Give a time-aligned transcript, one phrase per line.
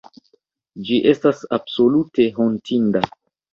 [0.87, 3.07] Ĝi estas absolute hontinda.